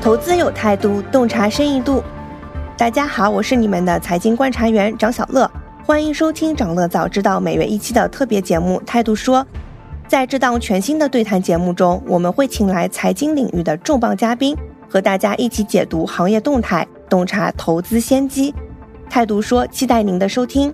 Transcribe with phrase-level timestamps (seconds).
[0.00, 2.02] 投资有态度，洞察深一度。
[2.74, 5.48] 大家好，我是你们的财经观察员张小乐，
[5.84, 9.44] 欢迎收听长乐早知道每月一期的特别节目《态度说》。
[10.08, 14.56] 在这档全新的对谈节目中，我们会请来财经领域的重磅嘉宾，
[14.88, 18.54] 和大家一起解读行业动态，洞察投资先机。
[19.10, 20.72] 态度说，期待您的收听。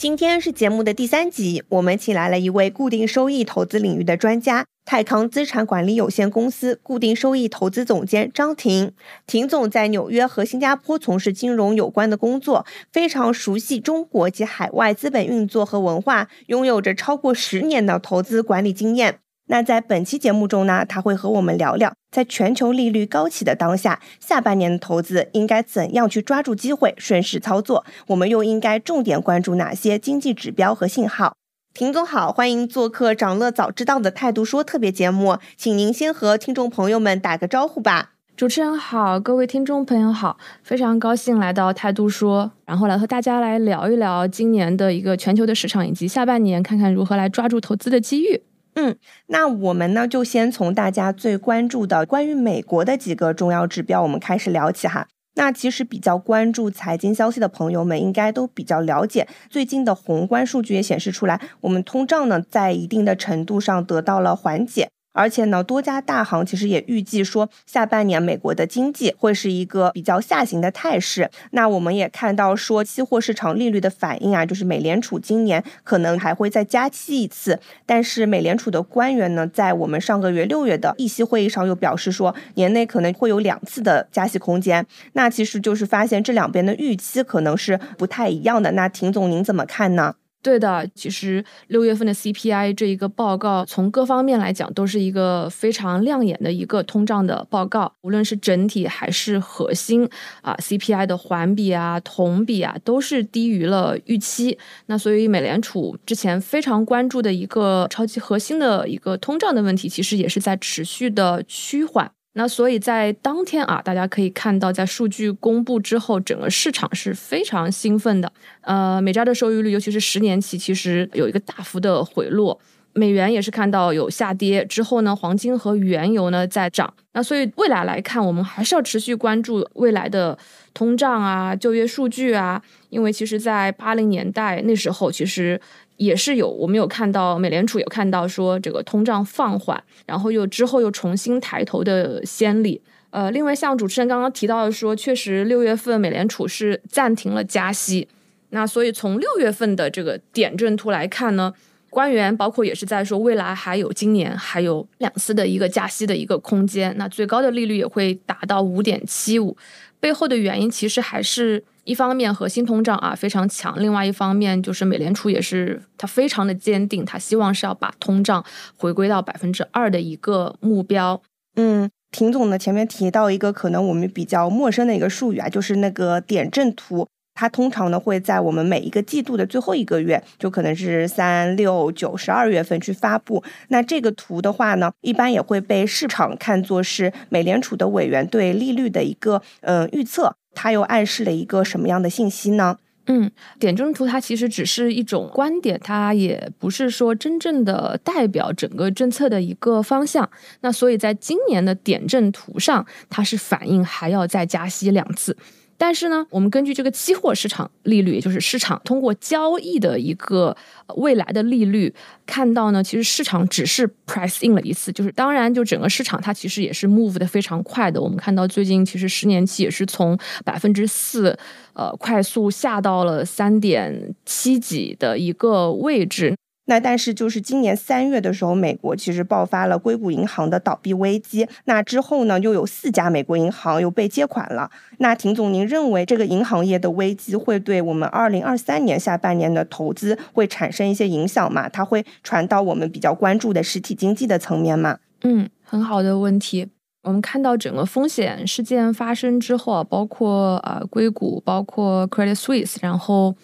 [0.00, 8.94] 今天是节目的第三集，我们请来了一位固定收益投资领域的专家——泰康资产管理有限公司固定收益投资总监张婷。
[9.26, 19.18] 婷总在纽约和新加坡从事金融有关的工作，非常熟悉中国及海外资本运作和文化，拥有着超过十年的投资管理经验。
[19.50, 27.84] 那在本期节目中呢，他会和我们聊聊，在全球利率高企的当下，下半年的投资应该怎样去抓住机会，顺势操作？
[28.06, 31.34] 我们又应该重点关注哪些经济指标和信号？
[31.74, 38.12] 婷总好，欢迎做客长乐早知道的态度说特别节目，请您先和听众朋友们打个招呼吧。
[38.36, 48.42] 主持人好，各位听众朋友好，非常高兴来到态度说，然后来和大家来聊一聊今年的一个全球的市场以及下半年，看看如何来抓住投资的机遇。
[48.74, 55.08] 嗯，那我们呢就先从大家最关注的关于美国的几个重要指标，我们开始聊起哈。
[55.34, 64.90] 那其实比较关注财经消息的朋友们，应该都比较了解，最近的宏观数据也显示出来，我们通胀呢在一定的程度上得到了缓解。
[65.12, 71.30] 而且呢，多家大行其实也预计说，下半年美国的经济会是一个比较下行的态势。
[71.50, 77.58] 那我们也看到说，期货市场利率的反应啊，就是美联储今年可能还会再加息一次。
[77.84, 84.86] 但是美联储的官员呢，在我们上个月六月的议息会议上又表示说，年内可能会有两次的加息空间。
[85.14, 88.72] 那其实就是发现这两边的预期可能是不太一样的。
[88.72, 90.14] 那廷总您怎么看呢？
[90.42, 97.92] 对的，其实六月份的 CPI 这一个报告，从各方面来讲，都是一个非常亮眼的一个通胀的报告。
[98.00, 100.08] 无论是整体还是核心
[100.40, 104.58] 啊，CPI 的环比啊、同比啊，都是低于了预期。
[104.86, 112.10] 那所以美联储之前非常关注的一个超级核心的一个通胀的问题，其实也是在持续的趋缓。
[112.40, 118.32] 那所以在当天啊，大家可以看到，在数据公布之后，整个市场是非常兴奋的。
[118.62, 122.58] 呃，美债的收益率，尤其是十年期，其实有一个大幅的回落。
[122.94, 126.90] 美元也是看到有下跌之后呢，黄金和原油呢在涨。
[127.12, 130.38] 那所以未来来看，我们还是要持续关注未来的
[130.72, 135.60] 通胀啊、就业数据啊，因为其实，在八零年代那时候，其实。
[136.00, 142.80] 也是有，我们有看到美联储有看到说这个通胀放缓，然后又之后又重新抬头的先例。
[143.10, 148.08] 呃，另外像主持人刚刚提到的说，确实六月份美联储是暂停了加息。
[148.48, 151.52] 那所以从六月份的这个点阵图来看呢，
[151.90, 159.54] 官员包括也是在说未来还有今年还有两次的一个加息的一个空间，那最高的利率也会达到五点七五。
[160.00, 161.62] 背后的原因其实还是。
[161.90, 168.44] 一方面核心通胀啊非常强，另外一方面就是美联储也是它非常的坚定，它希望是要把通胀
[168.76, 171.20] 回归到百分之二的一个目标。
[171.56, 183.42] 嗯，婷总呢前面提到一个可能我们比较陌生的一个术语啊，就是那个点阵图，它通常呢会在我们每一个季度的最后一个月，就可能是三六九十二月份去发布。
[183.66, 190.36] 那这个图的话呢，一般也会被市场看作是美联储的委员对利率的一个嗯预测。
[190.62, 192.76] 它又暗示了一个什么样的信息呢？
[193.06, 200.28] 嗯，点阵图它其实只是一种观点，它也不是说真正的代表整个政策的一个方向。
[200.60, 205.34] 那所以在今年的点阵图上，它是反映还要再加息两次。
[205.80, 210.54] 但是呢，我们根据这个期货市场利率，也就是市场通过交易的一个
[210.96, 211.94] 未来的利率，
[212.26, 217.98] 看到呢，其实市场只是 price in 了一次，就是当然，就整个市场它其实也是 move 的非常快的。
[217.98, 221.34] 我们看到最近其实十年期也是从百分之四，
[221.72, 226.36] 呃，快速下到了三点七几的一个位置。
[226.70, 231.44] 那但是就是今年三月的时候，美国其实爆发了硅谷银行的倒闭危机。
[231.64, 234.70] 那之后呢，又有四家美国银行又被接管了。
[234.98, 241.68] 那廷总，您认为这个银行业的危机会对我们二零二三年下半年的投资会产生一些影响吗？
[241.68, 244.98] 它会传到我们比较关注的实体经济的层面吗？
[245.22, 246.68] 嗯，很好的问题。
[247.02, 253.34] 我们看到整个风险事件发生之后，包括呃硅谷，包括 Credit Suisse，然后。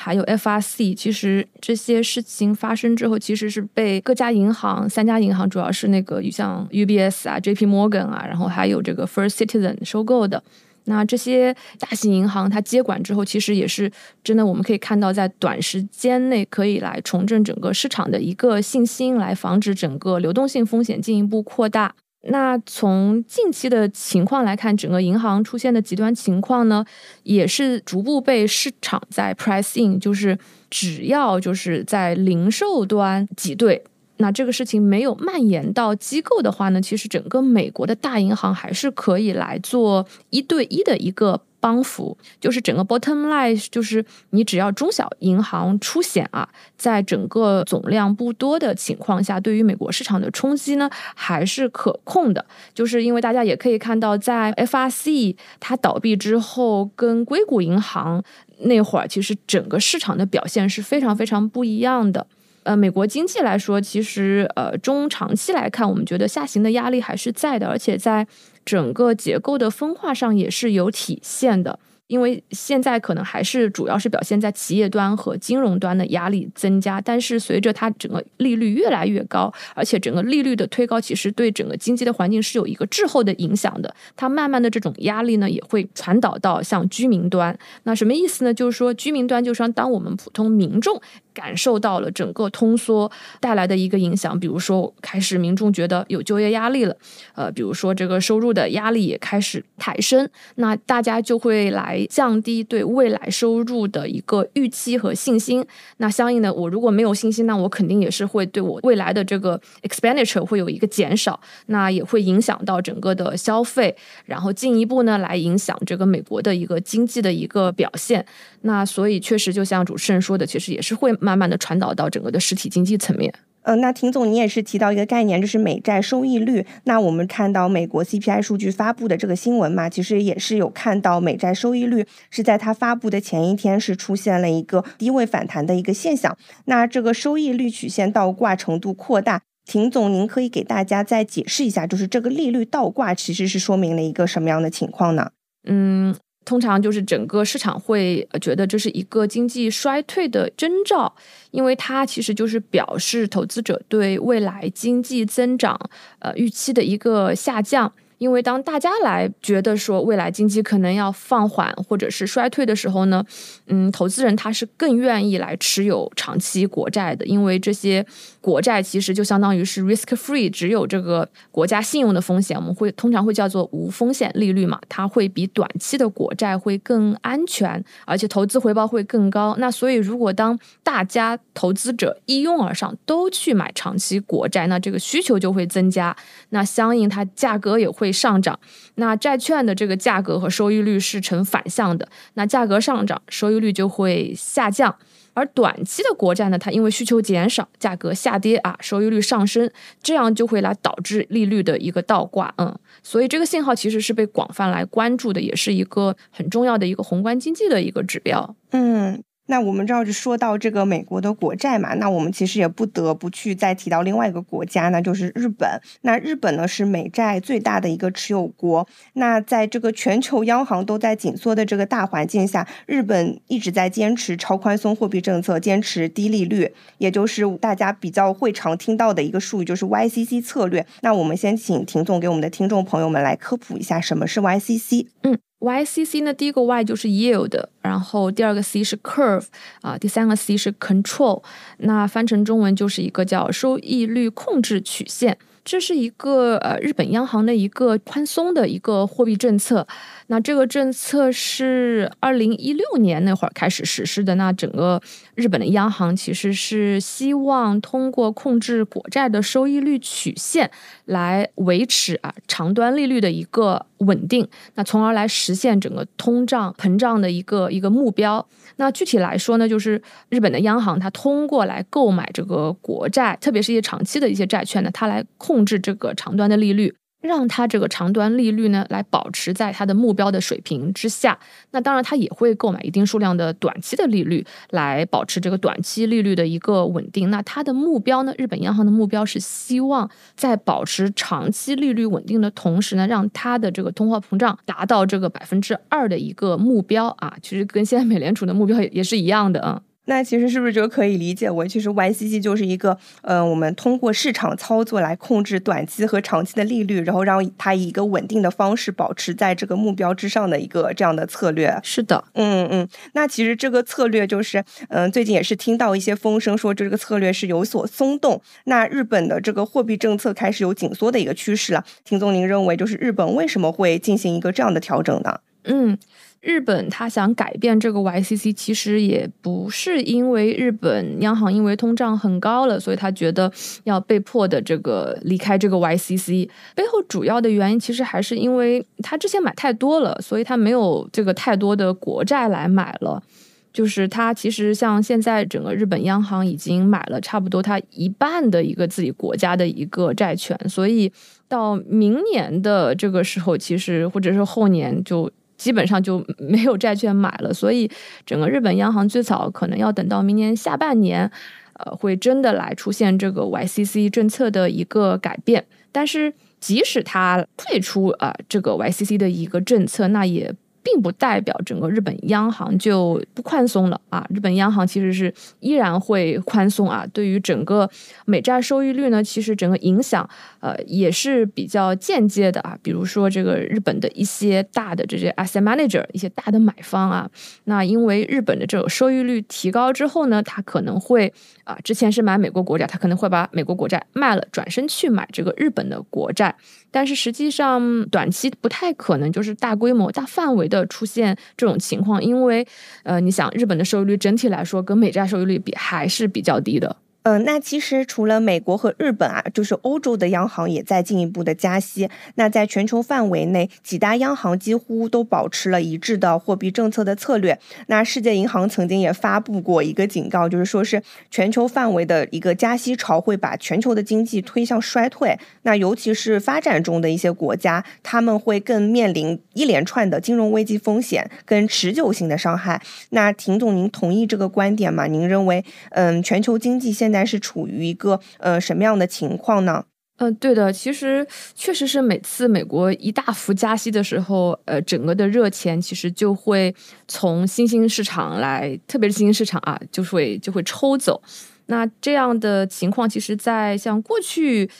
[0.00, 10.42] 还有 FRC，其实这些事情发生之后，其实是被各家银行、三家银行，主要是那个像 UBS 啊、JP Morgan 啊，然后还有这个 First Citizen 收购的。
[10.84, 13.92] 那这些大型银行它接管之后，其实也是
[14.24, 21.94] 真的，我们可以看到在短时间内可以来重振整个市场的一个信心，来防止整个流动性风险进一步扩大。
[22.24, 26.84] 那从近期的情况来看，整个银行出现的极端情况呢，
[27.22, 30.38] 也是逐步被市场在 price in，就是
[30.68, 33.82] 只要就是在零售端挤兑，
[34.18, 41.40] 那这个事情没有蔓延到机构的话呢，其实整个美国的大银行还是可以来做一对一的一个。
[41.60, 52.44] 帮扶就是整个 bottom line，就是你只要中小银行出险啊，在整个总量不多的情况下，对于美国市场的冲击呢还是可控的。
[52.74, 58.22] 就是因为大家也可以看到，在 FRC 它倒闭之后，跟硅谷银行
[58.60, 62.26] 那会儿，其实整个市场的表现是非常非常不一样的。
[62.62, 68.26] 呃，美国经济来说，其实呃中长期来看，我们觉得下行的压力还是在的，而且在。
[68.62, 71.78] 整个结构的分化上也是有体现的。
[72.08, 83.94] 因为现在可能还是主要是表现在企业端和金融端的压力增加，但是随着它整个利率越来越高，而且整个利率的推高，其实对整个经济的环境是有一个滞后的影响的。
[84.16, 87.56] 它慢慢的这种压力呢，也会传导到像居民端。
[87.84, 88.52] 那什么意思呢？
[88.52, 91.00] 就是说居民端，就是说当我们普通民众
[91.40, 93.10] 感受到了整个通缩
[93.40, 96.94] 带来的一个影响，比如说开始民众觉得有就业压力了，
[97.34, 102.06] 呃，比如说这个收入的压力也开始抬升，那大家就会来。
[102.10, 105.64] 降低对未来收入的一个预期和信心，
[105.98, 118.26] 那相应的，我如果没有信心，那我肯定也是会对我未来的这个 expenditure 会有一个减少，那也会影响到整个的消费，然后进一步呢来影响这个美国的一个经济的一个表现。
[118.62, 123.32] 那所以确实就像主持人说的，其实也是会慢慢的传导到整个的实体经济层面。
[123.62, 126.66] 呃，那田总，你也是提到一个概念，就是美债收益率。
[126.84, 136.36] 那我们看到美国 CPI 数据发布的这个新闻嘛，其实也是有看到美债收益率是在它发布的前一天是出现了一个低位反弹的一个现象。
[136.64, 145.30] 那这个收益率曲线倒挂程度扩大，田总，您可以给大家再解释一下，就是这个利率倒挂其实是说明了一个什么样的情况呢？
[145.68, 146.16] 嗯。
[146.50, 151.14] 通常就是整个市场会觉得这是一个经济衰退的征兆，
[151.52, 155.78] 因为它其实就是表示投资者对未来经济增长
[156.18, 157.92] 呃预期的一个下降。
[158.18, 163.24] 因为当大家来觉得说未来经济可能要放缓或者是衰退的时候呢，
[163.68, 168.04] 嗯，投资人他是更愿意来持有长期国债的，因为这些
[168.40, 179.56] 国债其实就相当于是 risk free，只有这个国家信用的风险，我们会通常会叫做无风险利率嘛，它会比短期的国债会更安全，而且投资回报会更高。
[179.58, 186.14] 那所以如果当大家投资者一拥而上都去买长期国债，那这个需求就会增加，
[186.50, 188.10] 那相应它价格也会。
[188.20, 188.58] 上涨，
[188.96, 194.94] 那债券的这个价格和收益率是成反向的，那价格上涨，收益率就会下降。
[195.40, 199.70] 而短期的国债呢，它因为需求减少，价格下跌啊，收益率上升，
[200.02, 202.52] 这样就会来导致利率的一个倒挂。
[202.58, 208.54] 嗯，所以这个信号其实是被广泛来关注的，也是一个很重要的一个宏观经济的一个指标。
[208.72, 209.22] 嗯。
[209.50, 215.68] 那我们知道，就说到这个美国的国债嘛，那我们其实也不得不去再提到另外一个国家，那就是日本。
[216.02, 218.86] 那日本呢是美债最大的一个持有国。
[219.14, 230.86] 那在这个全球央行都在紧缩的这个大环境下，日本一直在坚持超宽松货币政策，坚持低利率，也就是大家比较会常听到的一个术语，就是 YCC 策略。
[231.00, 235.08] 那我们先请婷总给我们的听众朋友们来科普一下什么是 YCC。
[235.24, 235.49] 嗯。
[235.60, 239.44] YCC 呢，第一个 Y 就是 yield，然后第二个 C 是 curve，
[239.82, 241.42] 啊，第三个 C 是 control，
[241.78, 245.36] 那翻成中文就是一个叫收益率控制曲线。
[245.62, 249.86] 这是一个呃日本央行的一个宽松的一个货币政策。
[250.28, 254.34] 那这个政策是二零一六年那会儿开始实施的。
[254.36, 255.00] 那整个
[255.34, 260.70] 日本的央行其实是希望通过控制国债的收益率曲线
[261.04, 268.46] 来维持啊长端利率的一个稳定，那从而来实现整个通胀膨胀的一个一个目标。
[268.76, 276.94] 那具体来说呢，就是日本的央行它通过来购买这个国债，特别是一些长期的一些债券呢，它来控制这个长端的利率。
[277.20, 281.38] 让它这个长端利率呢，来保持在它的目标的水平之下。
[281.72, 287.30] 那当然，它也会购买一定数量的短期的利率，来保持这个短期利率的一个稳定。
[287.30, 297.36] 那它的目标呢，日本央行的目标是希望在保持长期利率稳定的同时呢，让它的这个通货膨胀达到这个百分之二的一个目标啊。
[297.42, 299.82] 其实跟现在美联储的目标也也是一样的啊。
[300.10, 311.78] 那其实是不是就可以理解为，其实 YCC 就是一个，呃，我们通过市场操作来控制短期和长期的利率，然后让它以一个稳定的方式保持在这个目标之上的一个这样的策略。
[311.84, 312.88] 是的，嗯嗯。
[313.12, 318.42] 那其实这个策略就是，嗯，最近也是听到一些风声说，这个策略是有所松动。
[318.64, 321.84] 那日本的这个货币政策开始有紧缩的一个趋势了。
[322.04, 325.38] 听总，您认为就是日本为什么会进行一个这样的调整呢？
[325.62, 325.96] 嗯。
[326.40, 333.52] 日本他想改变这个 YCC，其实也不是因为日本央行因为通胀很高了，所以他觉得
[333.84, 336.48] 要被迫的这个离开这个 YCC。
[336.74, 343.22] 背后主要的原因其实还是因为他之前买太多了，所以他没有这个太多的国债来买了。
[343.70, 351.12] 就是他其实像现在整个日本央行已经买了差不多他一半的一个自己国家的一个债权，所以
[351.46, 355.30] 到明年的这个时候，其实或者是后年就。
[355.60, 357.90] 基本上就没有债券买了，所以
[358.24, 361.30] 整个日本央行最早可能要等到明年下半年，
[361.74, 365.66] 呃，会真的来出现这个 YCC 政策的一个改变。
[365.92, 370.54] 但是即使它退出啊这个 YCC 的一个政策，那也。
[370.82, 374.26] 并不代表整个日本央行就不宽松了啊！
[374.30, 377.06] 日本央行其实是依然会宽松啊。
[377.12, 377.88] 对于整个
[378.24, 380.28] 美债收益率呢，其实整个影响
[380.60, 382.76] 呃也是比较间接的啊。
[382.82, 387.30] 比如说这个日本的一些大的这些 asset manager，一些大的买方啊，
[387.64, 391.32] 那因为日本的这种收益率提高之后呢，他可能会
[391.64, 396.56] 啊，之前是买美国国债，他可能会把美国国债卖了，转身去买这个日本的国债。
[396.90, 402.66] 但是实际上，短期不太可能就是大规模、大范围的出现这种情况，因为，
[403.04, 406.96] 呃，你想，日本的收益率整体来说跟美债收益率比还是比较低的。
[407.22, 412.08] 嗯，那其实除了美国和日本啊，就是欧洲的央行也在进一步的加息。
[412.36, 417.58] 那在全球范围内，几大央行几乎都保持了一致的货币政策的策略。
[417.88, 425.38] 那世界银行曾经也发布过一个警告，就是说是全球范围的一个加息潮会把全球的经济推向衰退。
[425.62, 432.80] 那尤其是发展中的一些国家，他们会更面临一连串的金融危机风险跟持久性的伤害。
[433.10, 435.06] 那廷总，您同意这个观点吗？
[435.06, 439.84] 您认为，嗯，全球经济现现在是处于一个呃什么样的情况呢？
[440.18, 441.26] 嗯，对的，其实
[441.56, 446.72] 确实是每次美国一大幅加息的时候，呃，整个的热钱其实就会
[447.08, 451.20] 从新兴市场来，特别是新兴市场啊，就会就会抽走。
[451.66, 454.70] 那这样的情况，其实，在像过去，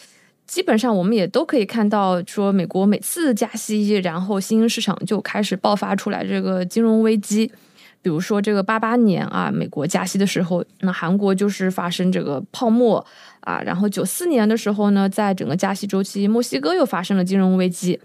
[0.46, 7.50] 基本上我们也都可以看到，说美国每次加息，然后新兴市场就开始爆发出来这个金融危机。
[8.02, 13.04] 比如说这个八八年啊，美国加息的时候，那韩国就是发生这个泡沫
[13.40, 13.60] 啊。
[13.60, 18.00] 然后九四年的时候呢，在整个加息周期，墨西哥又发生了金融危机，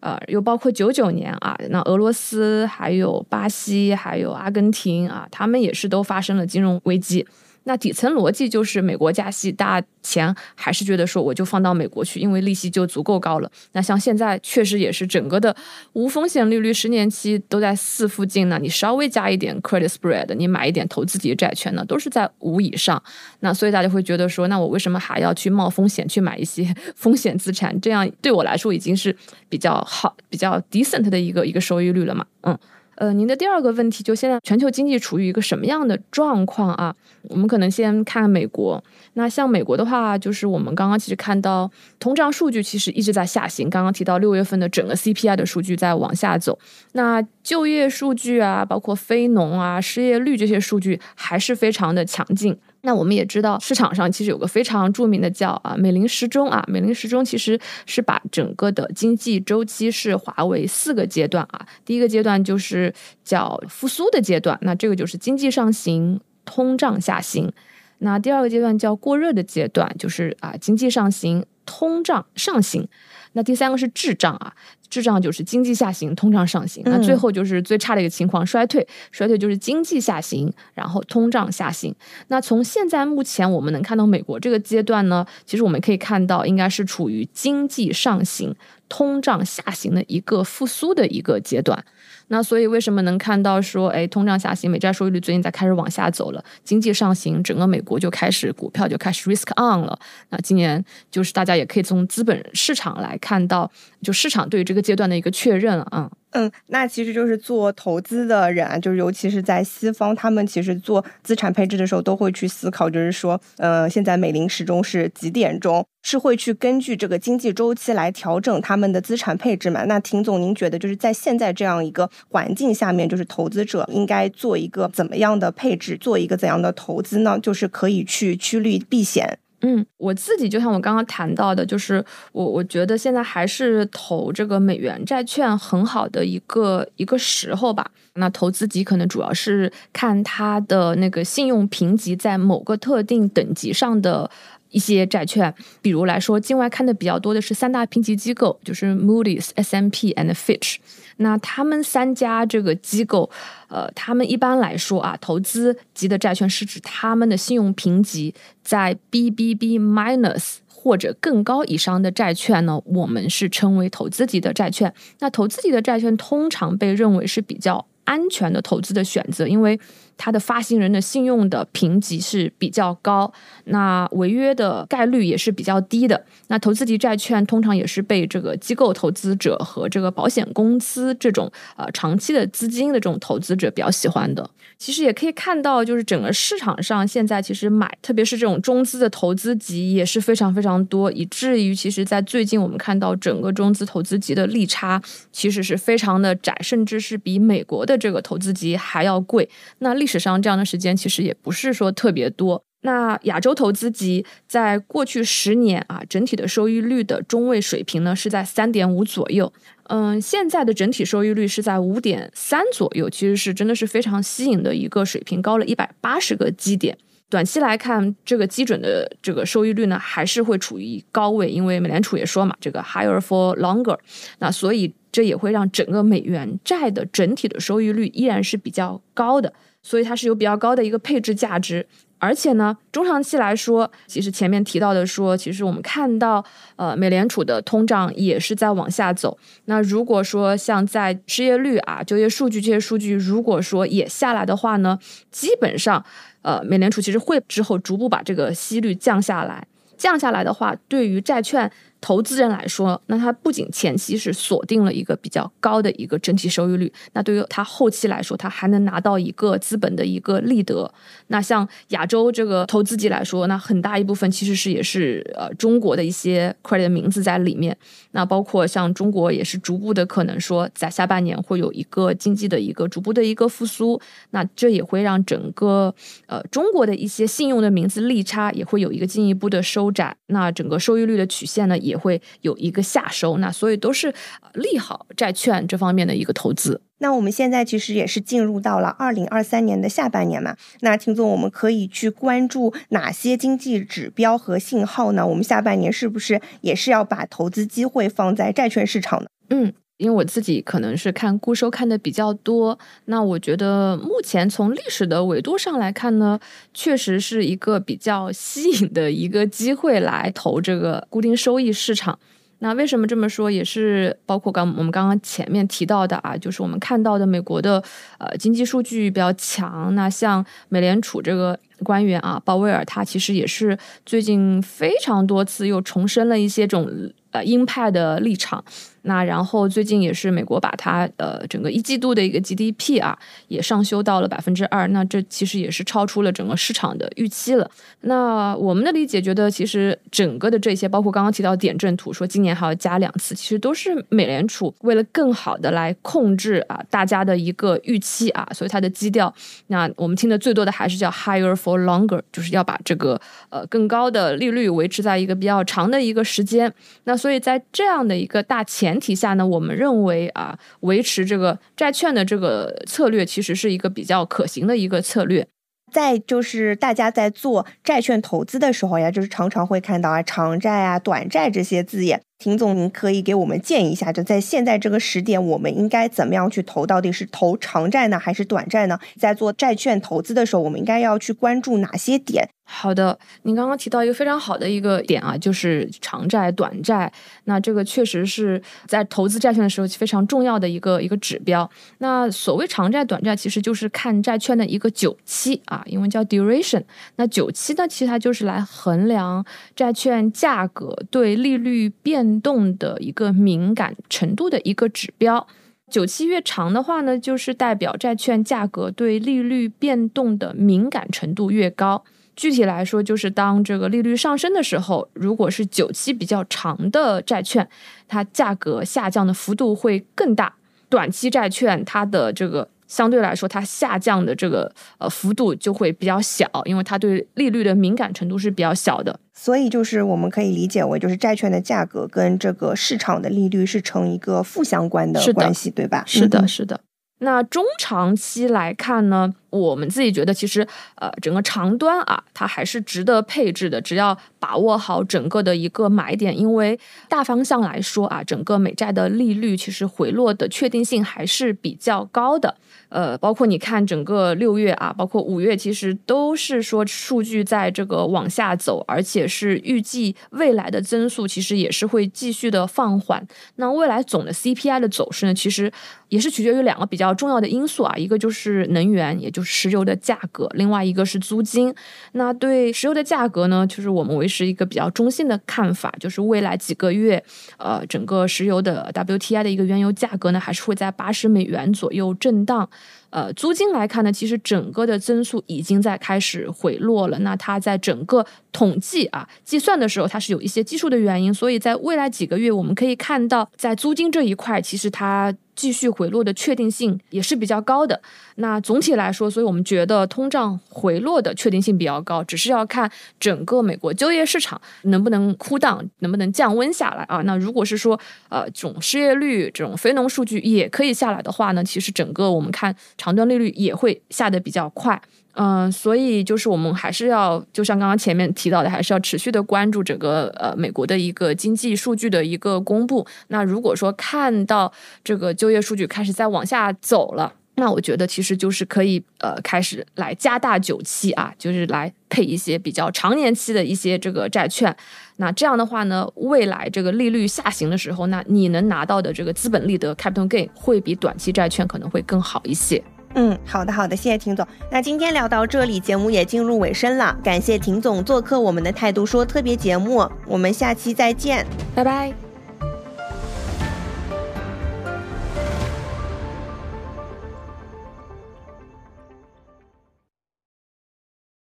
[0.00, 7.26] 呃，又包括九九年啊，那俄罗斯、还有巴西、还有阿根廷啊，他们也是都发生了金融危机。
[7.68, 13.50] 那底层逻辑就是美国加息，大家钱还是觉得说我就放到美国去，因为利息就足够高了。
[13.72, 15.54] 那像现在确实也是整个的
[15.94, 23.02] 无风险利率十年期都在四附近呢，你稍微加一点 credit spread，你买一点投资级债券呢，都是在五以上。
[23.40, 27.78] 那所以大家会觉得说，那我为什么还要去冒风险去买一些 风险资产？
[27.80, 29.14] 这样对我来说已经是
[29.48, 32.24] 比较好、比较 decent 的一个一个收益率了嘛？
[32.42, 32.56] 嗯。
[32.96, 36.94] 呃，您的第二个问题就现在全球经济处于一个什么样的状况啊？
[37.28, 38.82] 我们可能先看美国。
[39.14, 43.68] 那像美国的话，就是我们刚刚其实看到通胀数据其实一直在下行。
[43.68, 46.58] 刚刚提到六月份的整个 CPI 的数据在往下走，
[46.92, 52.56] 那就业数据啊，包括非农啊、失业率这些数据还是非常的强劲。
[52.86, 61.66] 那我们也知道，市场上其实有个非常著名的叫啊美林时钟啊，美林时钟其实是把整个的经济周期是划为四个阶段啊。
[61.84, 67.52] 第一个阶段就是叫复苏的阶段，那这个就是经济上行，通胀下行。
[67.98, 72.88] 那第二个阶段叫过热的阶段，就是啊经济上行，通胀上行。
[73.32, 74.54] 那第三个是滞胀啊，
[74.88, 76.82] 滞胀就是经济下行，通胀上行。
[76.86, 78.86] 那最后就是最差的一个情况，衰退。
[79.12, 81.94] 衰退就是经济下行，然后通胀下行。
[82.28, 88.54] 那从现在目前我们能看到美国这个阶段呢，其实我们可以看到应该是处于经济上行。
[88.88, 91.84] 通胀下行的一个复苏的一个阶段，
[92.28, 99.98] 那所以为什么能看到说，哎，通胀下行，美债收益率最近在开始往下走了，经济上行，整个美国就开始股票就开始 risk on 了。
[100.30, 103.70] 那今年就是大家也可以从资本市场来看到
[104.02, 105.88] 就市场对于这个阶段的一个确认啊。
[105.92, 119.84] 嗯，嗯那其实就是做投资的人，就是尤其是在西方，他们其实做资产配置的时候都会去思考，就是说，呃，现在美林时钟是几点钟，是会去根据这个经济周期来调整他们的资产配置嘛？
[119.84, 127.38] 那听总，您觉得就是在现在这样一个环境下面，就是投资者应该做一个怎么样的配置，做一个怎样的投资呢？
[127.40, 129.38] 就是可以去趋利避险。
[129.68, 137.90] 嗯，我自己就像我刚刚谈到的，就是我我觉得现在还是投这个美元债券很好的一个一个时候吧。
[138.14, 144.30] 那投资级可能主要是看它的那个信用评级在某个特定等级上的
[144.70, 150.76] 一些债券，比如来说，境外看的比较多的是三大评级机构，就是 Moody's、S&P and Fitch。
[151.18, 153.30] 那他们三家这个机构，
[153.68, 164.92] 呃，他们一般来说啊，投资级的债券是指他们的信用评级在 BBB minus 或者更高以上的债券呢，我们是称为投资级的债券。
[165.20, 169.78] 那投资级的债券通常被认为是比较安全的投资的选择，因为。
[170.16, 173.32] 它的发行人的信用的评级是比较高，
[173.64, 176.24] 那违约的概率也是比较低的。
[176.48, 184.48] 那投资级债券通常也是被这个机构投资者和这个保险公司这种呃长期的资金的这种投资者比较喜欢的。
[184.78, 195.00] 其实也可以看到，就是整个市场上现在其实买，特别是这种中资的投资级也是非常非常多，以至于其实在最近我们看到整个中资投资级的利差
[195.32, 199.48] 其实是非常的窄，甚至是比美国的这个投资级还要贵。
[199.78, 202.62] 那利历史上这样的时间其实也不是说特别多。
[202.82, 209.52] 那亚洲投资级在过去十年啊，整体的收益率的中位水平呢是在三点五左右。
[209.88, 216.96] 嗯，现在的整体收益率是在五点三左右，其实是真的是非常吸引的一个水平，高了一百八十个基点。
[217.28, 223.98] 短期来看，这个基准的这个收益率呢，还是会处于高位，因为美联储也说嘛，这个 higher for longer，
[224.38, 229.52] 那所以这也会让整个美元债的整体的收益率依然是比较高的，
[229.86, 231.86] 所以它是有比较高的一个配置价值。
[232.18, 239.38] 而且呢，中长期来说，其实前面提到的说，其实我们看到，呃，美联储的通胀也是在往下走。
[239.66, 244.98] 那如果说像在失业率啊、就业数据这些数据，如果说也下来的话呢，
[245.30, 246.02] 基本上，
[246.42, 249.64] 呃，美联储其实会之后逐步把这个息率降下来。
[249.98, 251.70] 降下来的话，对于债券。
[252.00, 260.92] 投资人来说，那他不仅前期是锁定了一个比较高的一个整体收益率，那对于他后期来说，他还能拿到一个资本的一个利得。
[261.28, 267.76] 那像亚洲这个投资级来说，那很大一部分其实是也是呃中国的一些 credit 的名字在里面。
[268.12, 275.94] 那包括像中国也是逐步的可能说在下半年会有一个经济的一个逐步的一个复苏，那这也会让整个
[276.26, 280.14] 呃中国的一些信用的名字利差也会有一个进一步的收窄。
[280.26, 281.76] 那整个收益率的曲线呢？
[281.86, 284.12] 也会有一个下收，那所以都是
[284.54, 286.82] 利好债券这方面的一个投资。
[286.98, 290.56] 那我们现在其实也是进入到了二零二三年的下半年嘛。
[290.80, 295.26] 那听总，我们可以去关注哪些经济指标和信号呢？
[295.26, 299.28] 我们下半年是不是也是要把投资机会放在债券市场呢？
[299.50, 299.72] 嗯。
[299.98, 306.38] 因为我自己可能是看固收看的比较多，那我觉得目前从历史的维度上来看呢，
[306.74, 312.18] 确实是一个比较吸引的一个机会来投这个固定收益市场。
[312.58, 313.50] 那为什么这么说？
[313.50, 317.82] 也是包括刚我们刚刚前面提到的啊，就是我们看到的美国的
[318.18, 319.94] 呃经济数据比较强。
[319.94, 326.90] 那像美联储这个官员啊，鲍威尔，他其实也是最近非常多次又重申了一些这种
[327.30, 328.64] 呃鹰派的立场。
[329.06, 333.16] 那然后最近也是美国把它呃整个一季度的一个 GDP 啊
[333.48, 337.70] 也上修到了百分之二，那这其实也是超出了整个市场的预期了。
[338.02, 349.32] 那我们的理解觉得，其实整个的这些，包括刚刚提到点阵图说今年还要加两次，其实都是美联储为了更好的来控制啊大家的一个预期啊，所以它的基调，
[349.68, 356.72] 那我们听的最多的还是叫 higher for longer，就是要把这个呃更高的利率维持在一个比较长的一个时间。
[357.04, 365.46] 那所以在这样的一个大前前提下呢，我们认为啊，维持这个债券的这个策略，其实是一个比较可行的一个策略。
[365.92, 372.22] 再就是大家在做债券投资的时候呀，就是常常会看到啊，长债啊、短债这些字眼。
[372.38, 376.86] 秦总，您可以给我们建议一下，就在现在这个时点，我们应该怎么样去投？
[376.86, 378.98] 到底是投长债呢，还是短债呢？
[379.18, 382.48] 在做债券投资的时候，我们应该要去关注哪些点？
[382.68, 387.10] 好的，您刚刚提到一个非常好的一个点啊，就是长债、短债。
[387.44, 391.68] 那这个确实是在投资债券的时候非常重要的一个一个指标。
[391.98, 396.82] 那所谓长债、短债，其实就是看债券的一个久期啊，英文叫 duration。
[397.14, 405.46] 那久期呢，其实它就是来衡量债券价格对利率变动的一个敏感程度的一个指标。
[405.88, 412.04] 久期越长的话呢，就是代表债券价格对利率变动的敏感程度越高。
[412.36, 417.66] 具体来说，就是当这个利率上升的时候，如果是久期比较长的债券，
[418.06, 420.52] 它价格下降的幅度会更大；
[420.90, 429.18] 短期债券它的这个相对来说，它下降的这个呃幅度就会比较小，因为它对利率的敏感程度是比较小的。
[429.32, 436.04] 所以就是我们可以理解为，就是债券的价格跟这个市场的利率是成一个负相关的关系，对吧？
[436.06, 436.80] 是的，是的。
[437.20, 439.32] 那中长期来看呢？
[439.56, 440.66] 我们自己觉得，其实
[440.96, 443.80] 呃，整个长端啊，它还是值得配置的。
[443.80, 452.56] 只要把握好整个的一个买点，因为大方向来说啊，整个美债的利率其实回落的确定性还是比较高的。
[452.88, 463.26] 呃，包括你看整个六月啊，包括五月，其实都是说数据在这个往下走，而且是预计未来的增速其实也是会继续的放缓。
[463.56, 465.72] 那未来总的 CPI 的走势呢，其实
[466.08, 469.45] 也是取决于两个比较重要的因素啊，一个就是能源，也就是。
[469.46, 471.72] 石油的价格，另外一个是租金。
[472.12, 477.22] 那对石油的价格呢，就是我们维持一个比较中性的看法，就是未来几个月，
[477.56, 482.68] 呃，整个石油的 WTI 的一个原油价格呢，还是会在八十美元左右震荡。
[483.10, 487.18] 呃，租金来看呢，其实整个的增速已经在开始回落了。
[487.20, 495.34] 那它在整个统计啊计算的时候，它是有一些技术的原因，所以在未来几个月，我们可以看到，在租金这一块，其实它。
[495.56, 498.00] 继续回落的确定性也是比较高的。
[498.36, 502.88] 那总体来说，所以我们觉得通胀回落的确定性比较高，只是要看
[503.18, 507.22] 整个美国就业市场能不能枯档，能不能降温下来啊。
[507.22, 515.00] 那如果是说呃总失业率、这种非农数据也可以下来的话呢，其实整个我们看长端利率也会下得比较快。
[515.38, 523.06] 嗯，所以就是我们还是要，就像刚刚前面提到的，还是要持续的关注整个呃美国的一个经济数据的一个公布。
[523.28, 524.72] 那如果说看到
[525.04, 534.74] 这个就业数据开始在往下走了，那我觉得其实就是可以呃开始来加大久期啊，就是来配一些比较长年期的一些这个债券。
[535.16, 542.82] 那这样的话呢，未来这个利率下行的时候，那你能拿到的这个资本利得 capital gain 会比短期债券可能会更好一些。
[543.16, 544.46] 嗯，好的好的，谢谢婷总。
[544.70, 547.16] 那今天聊到这里，节目也进入尾声了。
[547.24, 552.25] 感谢婷总做客我们的态度说特别节目，我们下期再见，拜拜。